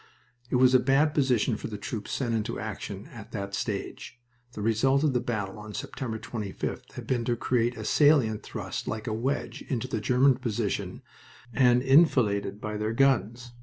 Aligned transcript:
It 0.49 0.55
was 0.55 0.73
a 0.73 0.79
bad 0.79 1.13
position 1.13 1.57
for 1.57 1.67
the 1.67 1.77
troops 1.77 2.11
sent 2.11 2.33
into 2.33 2.59
action 2.59 3.05
at 3.13 3.31
that 3.33 3.53
stage. 3.53 4.19
The 4.53 4.61
result 4.63 5.03
of 5.03 5.13
the 5.13 5.19
battle 5.19 5.59
on 5.59 5.75
September 5.75 6.17
25th 6.17 6.93
had 6.93 7.05
been 7.05 7.23
to 7.25 7.35
create 7.35 7.77
a 7.77 7.85
salient 7.85 8.41
thrust 8.41 8.87
like 8.87 9.05
a 9.05 9.13
wedge 9.13 9.61
into 9.69 9.87
the 9.87 10.01
German 10.01 10.37
position 10.37 11.03
and 11.53 11.83
enfiladed 11.83 12.59
by 12.59 12.77
their 12.77 12.93
guns. 12.93 13.51